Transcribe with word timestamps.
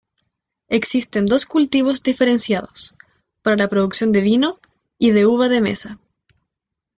Existen 0.69 1.27
dos 1.27 1.45
cultivos 1.45 2.01
diferenciados: 2.01 2.95
para 3.43 3.55
la 3.55 3.67
producción 3.67 4.11
de 4.11 4.21
vino, 4.21 4.59
y 4.97 5.11
de 5.11 5.27
uva 5.27 5.47
de 5.47 5.61
mesa. 5.61 5.99